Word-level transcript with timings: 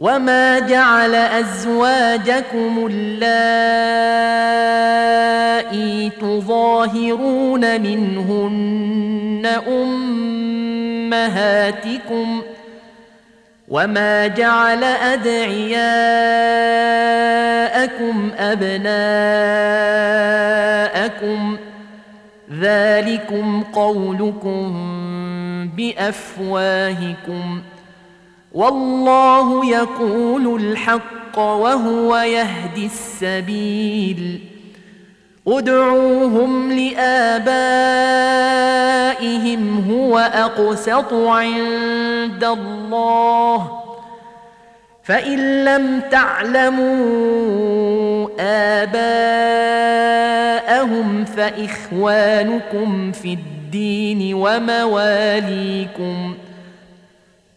وما 0.00 0.58
جعل 0.58 1.14
ازواجكم 1.14 2.88
اللائي 2.90 3.20
تظاهرون 6.10 7.80
منهن 7.80 9.46
امهاتكم 11.12 12.42
وما 13.68 14.26
جعل 14.26 14.84
ادعياءكم 14.84 15.80
ابناءكم 18.38 18.90
ذلكم 22.52 23.62
قولكم 23.72 24.70
بافواهكم 25.76 27.62
والله 28.54 29.66
يقول 29.66 30.62
الحق 30.62 31.38
وهو 31.38 32.16
يهدي 32.16 32.86
السبيل. 32.86 34.40
ادعوهم 35.48 36.72
لآبائهم 36.72 37.40
هو 39.90 40.18
أقسط 40.18 41.14
عند 41.14 42.44
الله. 42.44 43.80
فإن 45.02 45.64
لم 45.64 46.02
تعلموا 46.10 46.90
آباءهم 48.40 51.24
فإخوانكم 51.24 53.12
في 53.12 53.32
الدين 53.32 54.34
ومواليكم. 54.34 56.34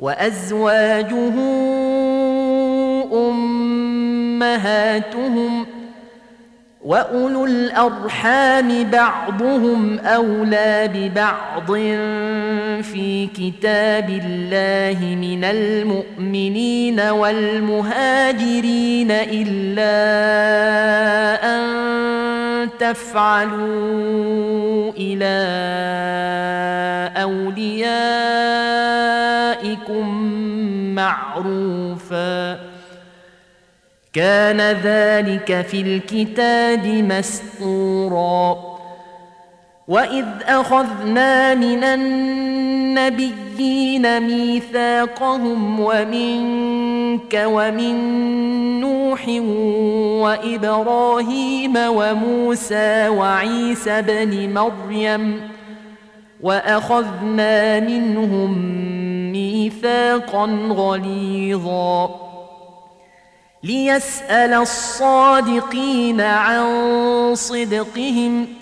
وأزواجه 0.00 1.34
أمهاتهم 4.40 5.66
وأولو 6.84 7.44
الأرحام 7.44 8.90
بعضهم 8.90 9.98
أولى 9.98 10.90
ببعض 10.94 11.72
في 12.82 13.26
كتاب 13.26 14.10
الله 14.24 15.04
من 15.04 15.44
المؤمنين 15.44 17.00
والمهاجرين 17.00 18.30
إلا 19.10 19.90
أن 21.44 22.29
تفعلوا 22.78 24.30
إلى 24.96 25.40
أوليائكم 27.22 28.14
معروفا. 30.94 32.60
كان 34.12 34.60
ذلك 34.60 35.66
في 35.66 35.80
الكتاب 35.80 36.86
مسطورا 36.86 38.69
واذ 39.90 40.26
اخذنا 40.46 41.54
من 41.54 41.84
النبيين 42.94 43.40
ميثاقهم 44.20 45.80
ومنك 45.80 47.42
ومن 47.46 47.96
نوح 48.80 49.28
وابراهيم 50.22 51.74
وموسى 51.76 53.08
وعيسى 53.08 54.02
بن 54.02 54.54
مريم 54.54 55.40
واخذنا 56.40 57.80
منهم 57.80 58.58
ميثاقا 59.32 60.46
غليظا 60.70 62.10
ليسال 63.62 64.54
الصادقين 64.54 66.20
عن 66.20 66.64
صدقهم 67.34 68.59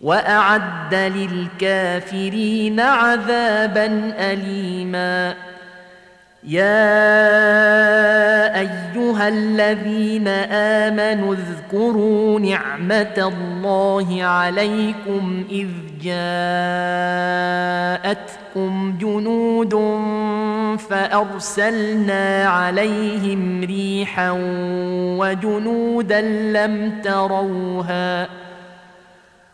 وأعد 0.00 0.94
للكافرين 0.94 2.80
عذابا 2.80 3.86
اليما. 4.18 5.34
يا 6.46 6.96
أيها 8.60 9.28
الذين 9.28 10.28
آمنوا 10.88 11.34
اذكروا 11.34 12.40
نعمة 12.40 13.32
الله 13.32 14.24
عليكم 14.24 15.44
إذ 15.50 15.68
جاءتكم 18.06 18.98
جنود 19.00 19.74
فأرسلنا 20.90 22.44
عليهم 22.48 23.64
ريحا 23.64 24.30
وجنودا 25.18 26.20
لم 26.20 27.00
تروها 27.04 28.45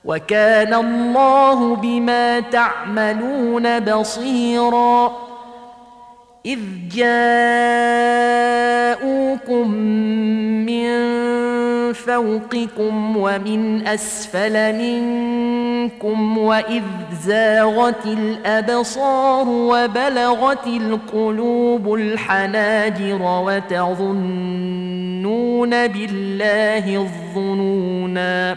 وكان 0.05 0.75
الله 0.75 1.77
بما 1.77 2.41
تعملون 2.41 3.81
بصيرا. 3.81 5.13
إذ 6.47 6.59
جاءوكم 6.95 8.09
من 10.67 11.12
فوقكم 11.93 13.17
ومن 13.17 13.87
أسفل 13.87 14.73
منكم 14.79 16.38
وإذ 16.38 16.82
زاغت 17.25 18.06
الأبصار 18.06 19.49
وبلغت 19.49 20.67
القلوب 20.67 21.94
الحناجر 21.94 23.23
وتظنون 23.23 24.12
بالله 25.87 26.97
الظنونا. 26.97 28.56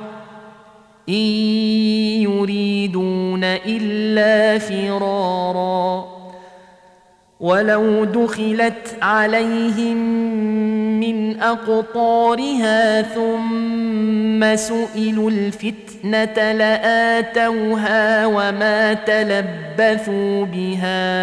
إن 1.11 1.25
يريدون 2.21 3.43
إلا 3.43 4.59
فرارا. 4.59 6.21
ولو 7.39 8.03
دخلت 8.05 8.97
عليهم 9.01 9.97
من 10.99 11.39
أقطارها 11.39 13.01
ثم 13.01 14.55
سئلوا 14.55 15.29
الفتنة 15.29 16.51
لآتوها 16.51 18.25
وما 18.25 18.93
تلبثوا 18.93 20.45
بها 20.45 21.13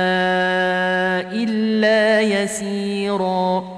إلا 1.33 2.21
يسيرا. 2.21 3.78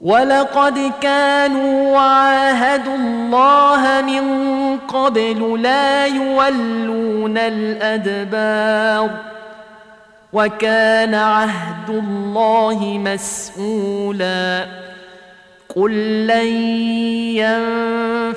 ولقد 0.00 0.92
كانوا 1.00 1.98
عاهدوا 1.98 2.96
الله 2.96 4.02
من 4.02 4.78
قبل 4.78 5.62
لا 5.62 6.06
يولون 6.06 7.38
الادبار 7.38 9.10
وكان 10.32 11.14
عهد 11.14 11.90
الله 11.90 12.98
مسؤولا 13.04 14.66
قل 15.76 16.26
لن 16.26 16.46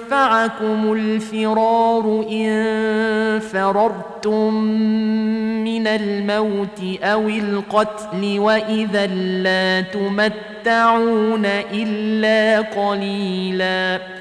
ينفعكم 0.02 0.94
الفرار 0.94 2.26
ان 2.32 3.40
فررتم 3.40 4.54
من 5.64 5.88
الموت 5.88 6.82
أو 7.04 7.30
القتل 7.30 8.40
واذا 8.40 9.08
لا 9.08 9.82
تمتعون 9.82 11.46
الا 11.74 12.62
قليلا 12.62 14.21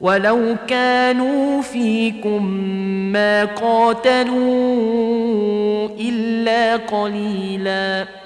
ولو 0.00 0.56
كانوا 0.68 1.62
فيكم 1.62 2.44
ما 3.12 3.44
قاتلوا 3.44 4.28
إلا 5.98 6.76
قليلاً 6.76 8.25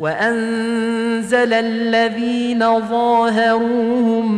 وأنزل 0.00 1.52
الذين 1.52 2.80
ظاهروهم 2.80 4.32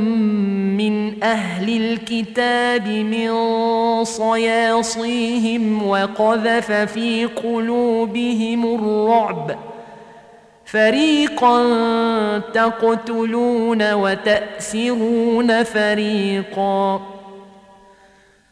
من 0.77 1.23
أهل 1.23 1.77
الكتاب 1.77 2.89
من 2.89 3.31
صياصيهم 4.05 5.89
وقذف 5.89 6.73
في 6.73 7.25
قلوبهم 7.25 8.75
الرعب. 8.75 9.57
فريقا 10.65 11.59
تقتلون 12.39 13.93
وتأسرون 13.93 15.63
فريقا. 15.63 17.22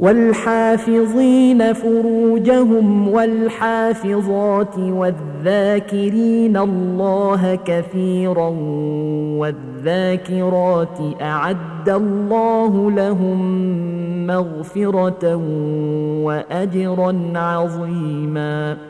والحافظين 0.00 1.72
فروجهم 1.72 3.08
والحافظات 3.08 4.78
والذاكرين 4.78 6.56
الله 6.56 7.54
كثيرا 7.54 8.48
والذاكرات 9.38 10.98
أعد 11.22 11.88
الله 11.88 12.90
لهم 12.90 13.40
مغفرة 14.26 15.34
واجرا 16.24 17.32
عظيما 17.34 18.89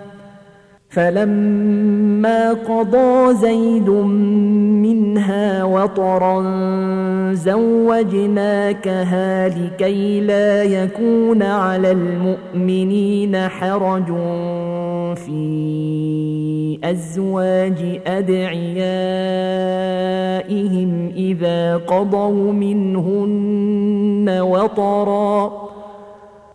فلما 0.91 2.53
قضى 2.53 3.33
زيد 3.33 3.89
منها 3.89 5.63
وطرا 5.63 6.43
زوجناكها 7.33 8.69
لكي 9.47 10.21
لا 10.21 10.63
يكون 10.63 11.43
على 11.43 11.91
المؤمنين 11.91 13.37
حرج 13.37 14.07
في 15.15 16.79
أزواج 16.83 18.01
أدعيائهم 18.07 18.71
إذا 21.15 21.77
قضوا 21.77 22.53
منهن 22.53 24.39
وطرا 24.41 25.71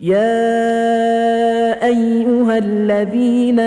يا 0.00 1.86
أيها 1.86 2.58
الذين 2.58 3.60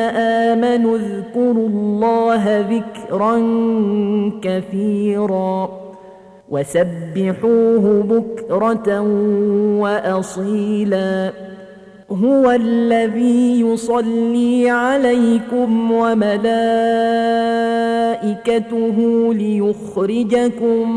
آمنوا 0.53 0.97
اذكروا 0.97 1.67
الله 1.67 2.59
ذكرا 2.59 3.35
كثيرا 4.41 5.69
وسبحوه 6.49 8.03
بكرة 8.03 9.01
واصيلا. 9.79 11.31
هو 12.11 12.51
الذي 12.51 13.61
يصلي 13.61 14.69
عليكم 14.69 15.91
وملائكته 15.91 17.96
ليخرجكم 19.33 20.91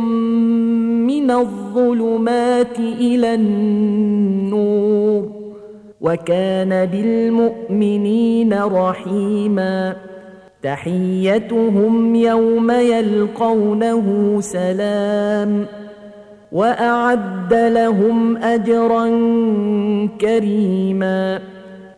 من 1.07 1.31
الظلمات 1.31 2.79
إلى 2.79 3.35
النور 3.35 5.31
وكان 6.01 6.87
بالمؤمنين 6.87 8.55
رحيما 8.55 9.97
تحيتهم 10.63 12.15
يوم 12.15 12.71
يلقونه 12.71 14.37
سلام 14.41 15.67
وأعد 16.53 17.55
لهم 17.55 18.37
أجرا 18.37 19.07
كريما 20.21 21.41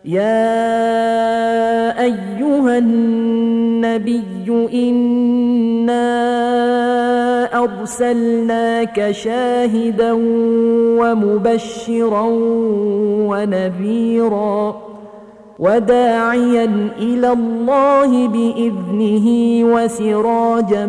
يا 0.04 2.00
ايها 2.02 2.78
النبي 2.78 4.68
انا 4.74 6.02
ارسلناك 7.64 9.10
شاهدا 9.10 10.12
ومبشرا 11.00 12.26
ونذيرا 13.28 14.82
وداعيا 15.58 16.90
إلى 16.98 17.32
الله 17.32 18.28
باذنه 18.28 19.26
وسراجا 19.74 20.86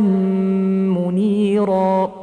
منيرا 0.97 2.22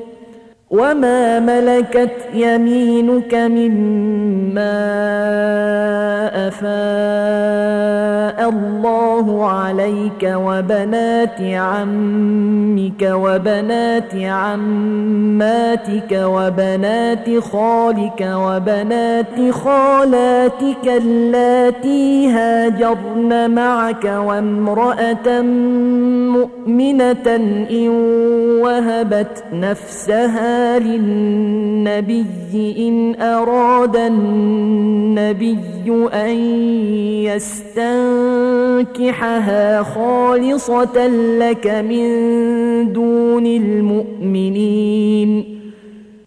وما 0.71 1.39
ملكت 1.39 2.11
يمينك 2.33 3.35
مما 3.35 4.81
افاء 6.47 8.49
الله 8.49 9.49
عليك 9.49 10.23
وبنات 10.23 11.41
عمك 11.41 13.01
وبنات 13.01 14.15
عماتك 14.15 16.11
وبنات 16.11 17.39
خالك 17.39 18.27
وبنات 18.35 19.51
خالاتك 19.51 20.87
اللاتي 20.87 22.29
هاجرن 22.29 23.51
معك 23.51 24.05
وامراه 24.05 25.41
مؤمنه 26.31 27.35
ان 27.35 27.89
وهبت 28.61 29.43
نفسها 29.53 30.60
للنبي 30.79 32.25
إن 32.77 33.21
أراد 33.21 33.95
النبي 33.95 35.57
أن 36.13 36.35
يستنكحها 38.91 39.83
خالصة 39.83 41.07
لك 41.37 41.67
من 41.67 42.07
دون 42.93 43.45
المؤمنين. 43.45 45.21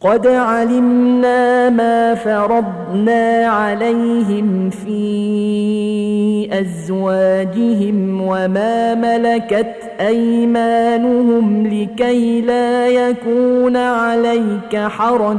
قد 0.04 0.26
علمنا 0.26 1.70
ما 1.70 2.14
فرضنا 2.14 3.46
عليهم 3.46 4.70
في 4.70 6.48
أزواجهم 6.52 8.20
وما 8.20 8.94
ملكت 8.94 9.76
أيمانهم 10.00 11.66
لكي 11.66 12.40
لا 12.40 12.88
يكون 12.88 13.76
عليك 13.76 14.76
حرج. 14.76 15.38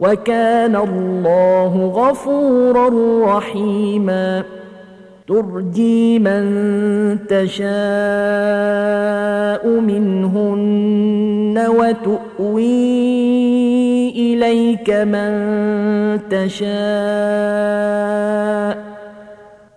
وكان 0.00 0.76
الله 0.76 1.92
غفورا 1.94 2.90
رحيما. 3.36 4.42
ترجي 5.28 6.18
من 6.18 6.44
تشاء 7.28 7.62
منهن 9.80 11.66
وتؤوي 11.68 13.31
إليك 14.42 14.90
من 14.90 15.30
تشاء 16.30 16.72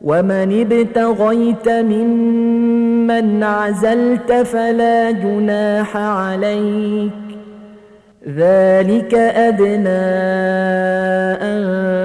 ومن 0.02 0.62
ابتغيت 0.62 1.70
ممن 1.70 3.44
عزلت 3.44 4.32
فلا 4.34 5.12
جناح 5.12 5.98
عليك 5.98 7.12
ذلك 8.28 9.14
أدنى 9.14 10.06
أن 11.42 12.05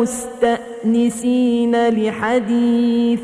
مستأنسين 0.00 1.88
لحديث 1.88 3.20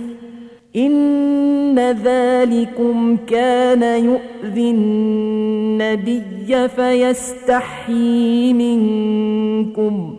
إن 0.76 1.78
ذلكم 1.78 3.16
كان 3.26 3.82
يؤذي 4.04 4.70
النبي 4.70 6.68
فيستحيي 6.68 8.52
منكم 8.52 10.16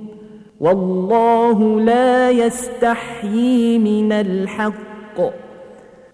والله 0.59 1.79
لا 1.81 2.31
يستحيي 2.31 3.79
من 3.79 4.11
الحق 4.11 5.46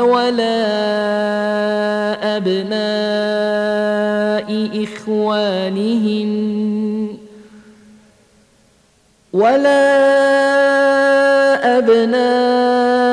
ولا 0.00 0.60
أبناء 2.36 3.70
إخوانهن 4.84 6.30
ولا 9.32 9.90
أبناء 11.78 13.10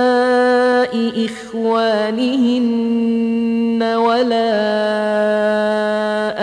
إخوانهن 1.25 2.77
ولا 3.83 4.53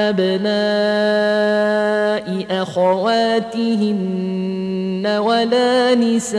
أبناء 0.09 0.54
أخواتهن 2.63 3.95
ولا 5.07 5.95
نسائهن 5.95 6.35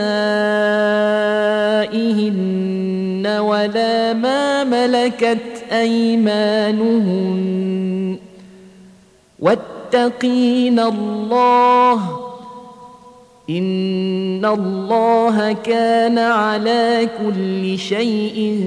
ولا 3.40 4.14
ما 4.14 4.64
ملكت 4.64 5.64
أيمانهن 5.72 7.36
واتقين 9.40 10.80
الله 10.80 12.26
إن 13.50 14.46
الله 14.46 15.54
كان 15.54 16.18
على 16.18 17.10
كل 17.20 17.80
شيء 17.80 18.64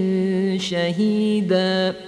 شهيدا 0.60 2.07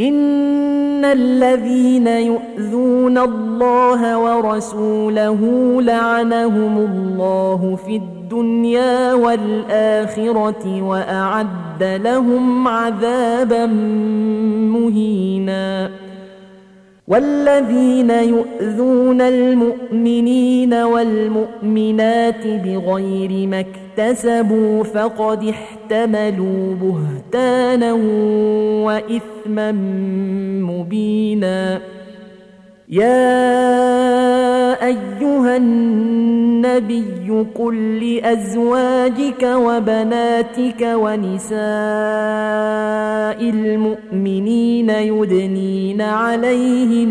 إن 0.00 1.04
الذين 1.04 2.06
يؤذون 2.06 3.18
الله 3.18 4.18
ورسوله 4.18 5.38
لعنهم 5.82 6.78
الله 6.78 7.78
في 7.86 7.96
الدنيا 7.96 9.14
والآخرة 9.14 10.82
وأعد 10.82 11.82
لهم 11.82 12.68
عذابا 12.68 13.66
مهيناً. 14.76 15.90
والذين 17.10 18.10
يؤذون 18.10 19.20
المؤمنين 19.20 20.74
والمؤمنات 20.74 22.46
بغير 22.46 23.46
ما 23.46 23.60
اكتسبوا 24.00 24.84
فقد 24.84 25.44
احتملوا 25.44 26.74
بهتانا 26.74 27.92
وإثما 28.84 29.72
مبينا. 30.62 31.80
يا 32.88 33.26
أيها 34.86 35.56
النبي 35.56 37.46
قل 37.54 38.04
لأزواجك 38.04 39.42
وبناتك 39.42 40.82
ونساء 40.82 41.60
المؤمنين 43.50 44.90
يدنين 44.90 46.00
عليهن 46.00 47.06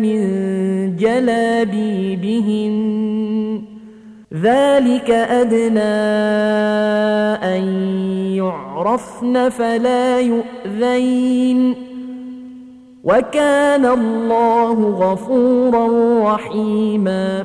من 0.00 0.20
جلابيبهن 0.96 2.74
ذلك 4.42 5.10
أدنى 5.10 5.80
أن 7.56 7.62
يعرفن 8.34 9.48
فلا 9.48 10.20
يؤذين. 10.20 11.74
وكان 13.04 13.86
الله 13.86 14.72
غفورا 14.72 15.86
رحيما. 16.34 17.44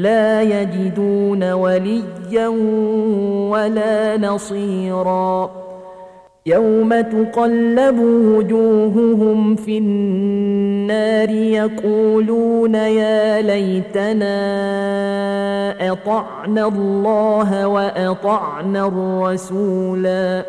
لا 0.00 0.42
يجدون 0.42 1.52
وليا 1.52 2.48
ولا 3.50 4.16
نصيرا. 4.18 5.50
يوم 6.46 7.00
تقلب 7.00 7.98
وجوههم 8.00 9.56
في 9.56 9.78
النار 9.78 11.30
يقولون 11.30 12.74
يا 12.74 13.42
ليتنا 13.42 14.32
أطعنا 15.92 16.68
الله 16.68 17.66
وأطعنا 17.68 18.86
الرسولا. 18.86 20.44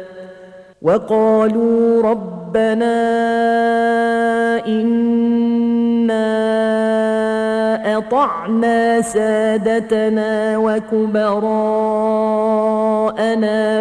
وقالوا 0.82 2.04
ربنا 2.04 2.98
إنا 4.68 6.22
أطعنا 8.02 9.02
سادتنا 9.02 10.58
وكبراءنا 10.58 11.42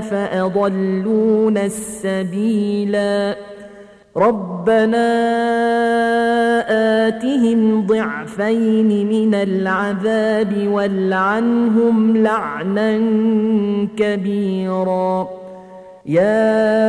فأضلونا 0.00 1.64
السبيلا. 1.64 3.37
ربنا 4.16 5.09
آتهم 7.09 7.87
ضعفين 7.87 9.09
من 9.09 9.35
العذاب 9.35 10.68
والعنهم 10.72 12.16
لعنا 12.16 12.98
كبيراً. 13.96 15.39
يا 16.06 16.80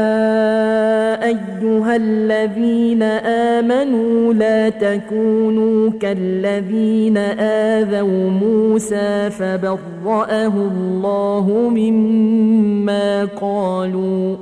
ايها 1.24 1.96
الذين 1.96 3.04
امنوا 3.04 4.34
لا 4.34 4.70
تكونوا 4.70 5.90
كالذين 6.00 7.18
اذوا 7.18 8.30
موسى 8.30 9.30
فبرأه 9.30 10.48
الله 10.48 11.70
مما 11.76 13.26
قالوا 13.26 14.36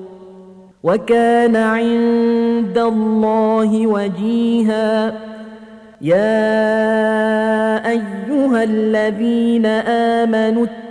وكان 0.83 1.55
عند 1.55 2.77
الله 2.77 3.87
وجيها 3.87 5.13
يا 6.01 6.39
ايها 7.89 8.63
الذين 8.63 9.65
امنوا 9.65 10.65